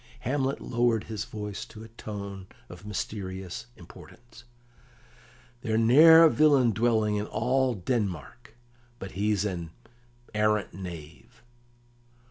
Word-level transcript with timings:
Hamlet 0.21 0.59
lowered 0.59 1.03
his 1.03 1.25
voice 1.25 1.63
to 1.63 1.83
a 1.83 1.87
tone 1.89 2.47
of 2.69 2.87
mysterious 2.87 3.67
importance: 3.77 4.45
"There's 5.61 5.79
ne'er 5.79 6.23
a 6.23 6.29
villain 6.31 6.71
dwelling 6.71 7.17
in 7.17 7.27
all 7.27 7.75
Denmark 7.75 8.55
but 8.97 9.11
he's 9.11 9.45
an 9.45 9.69
arrant 10.33 10.73
knave." 10.73 11.43